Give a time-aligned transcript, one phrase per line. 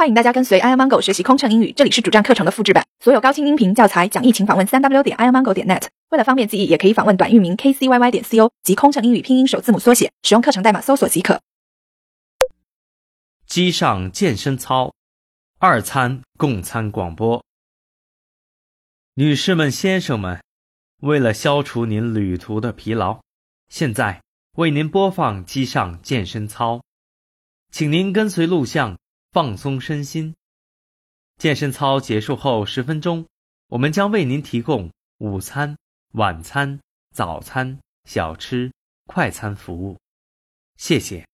[0.00, 5.88] 欢迎大家跟随 i amango 学习空乘英语，这里是主站课程的复制版，所有高清音频教材讲义，请访问三 w 点 i amango 点 net。
[6.08, 11.42] 为了方便记忆，也可以访问短域名 kcyy 点 co 及空乘英语拼音首字母缩写，使用课程代码搜索即可。
[13.46, 14.94] 机上健身操，
[15.58, 17.44] 二餐共餐广播。
[19.16, 20.42] 女士们、先生们，
[21.02, 23.20] 为了消除您旅途的疲劳，
[23.68, 24.22] 现在
[24.56, 26.80] 为您播放机上健身操，
[27.70, 28.96] 请您跟随录像。
[29.31, 30.35] 放松身心。
[31.37, 33.27] 健身操结束后十分钟，
[33.67, 35.77] 我们将为您提供午餐、
[36.13, 36.79] 晚餐、
[37.13, 38.71] 早餐、小吃、
[39.05, 39.97] 快餐服务。
[40.77, 41.27] 谢谢。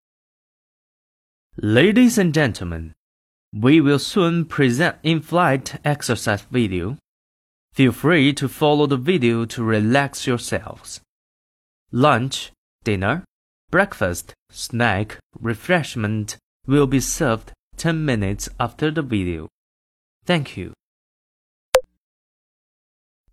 [1.57, 2.93] Ladies and gentlemen,
[3.51, 6.97] we will soon present in-flight exercise video.
[7.75, 10.99] Feel free to follow the video to relax yourselves.
[11.91, 12.49] Lunch,
[12.83, 13.23] dinner,
[13.69, 19.49] breakfast, snack, refreshment will be served 10 minutes after the video.
[20.25, 20.73] Thank you.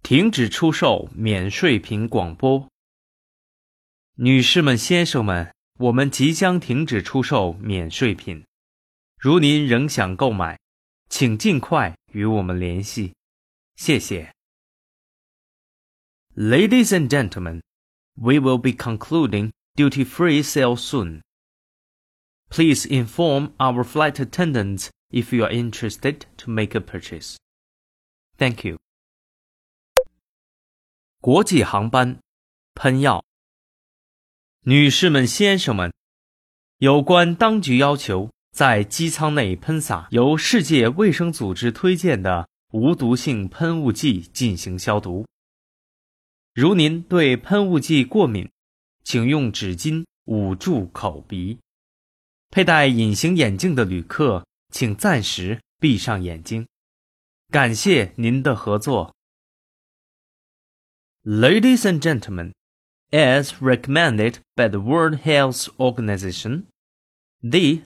[0.02, 2.68] 停止出售免税品广播。
[4.14, 8.44] 女士们、先生们，我们即将停止出售免税品。
[9.18, 10.58] 如您仍想购买，
[11.08, 13.14] 请尽快与我们联系。
[13.76, 14.32] 谢谢。
[16.34, 17.60] Ladies and gentlemen,
[18.14, 21.22] we will be concluding duty-free sale soon.
[22.55, 27.37] Please inform our flight attendants if you are interested to make a purchase.
[28.37, 28.77] Thank you.
[31.19, 32.19] 国际航班
[32.75, 33.25] 喷药。
[34.65, 35.91] 女士们、先生们，
[36.77, 45.25] 有关当局要求在机舱内喷洒由世界卫生组织推荐的无毒性喷雾剂进行消毒。
[46.53, 48.47] 如您对喷雾剂过敏，
[49.03, 51.57] 请用纸巾捂住口鼻。
[52.52, 56.66] 佩戴隐形眼镜的旅客，请暂时闭上眼睛。
[57.50, 59.14] 感谢您的合作。
[61.24, 62.52] Ladies and gentlemen,
[63.10, 66.64] as recommended by the World Health Organization,
[67.42, 67.82] the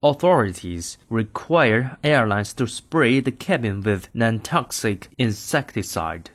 [0.00, 6.30] authorities require airlines to spray the cabin with non-toxic insecticide.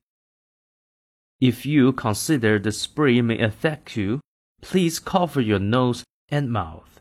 [1.39, 4.21] If you consider the spray may affect you,
[4.61, 7.00] please cover your nose and mouth.